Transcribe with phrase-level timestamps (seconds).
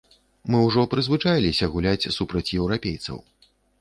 [0.53, 3.21] Мы ўжо прызвычаіліся гуляць супраць еўрапейцаў.